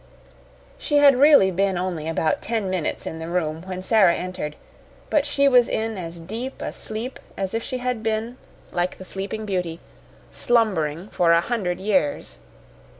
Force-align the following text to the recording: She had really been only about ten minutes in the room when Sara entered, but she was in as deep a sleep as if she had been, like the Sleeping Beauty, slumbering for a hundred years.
She 0.79 0.97
had 0.97 1.15
really 1.19 1.51
been 1.51 1.77
only 1.77 2.07
about 2.07 2.41
ten 2.41 2.71
minutes 2.71 3.05
in 3.05 3.19
the 3.19 3.27
room 3.29 3.61
when 3.67 3.83
Sara 3.83 4.15
entered, 4.15 4.55
but 5.11 5.27
she 5.27 5.47
was 5.47 5.69
in 5.69 5.95
as 5.95 6.19
deep 6.19 6.59
a 6.59 6.73
sleep 6.73 7.19
as 7.37 7.53
if 7.53 7.61
she 7.61 7.77
had 7.77 8.01
been, 8.01 8.37
like 8.71 8.97
the 8.97 9.05
Sleeping 9.05 9.45
Beauty, 9.45 9.79
slumbering 10.31 11.09
for 11.09 11.33
a 11.33 11.39
hundred 11.41 11.79
years. 11.79 12.39